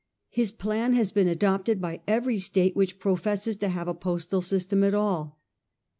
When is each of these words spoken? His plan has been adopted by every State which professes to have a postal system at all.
His 0.31 0.51
plan 0.51 0.93
has 0.93 1.11
been 1.11 1.27
adopted 1.27 1.79
by 1.79 2.01
every 2.07 2.39
State 2.39 2.75
which 2.75 2.97
professes 2.97 3.55
to 3.57 3.69
have 3.69 3.87
a 3.87 3.93
postal 3.93 4.41
system 4.41 4.83
at 4.83 4.95
all. 4.95 5.39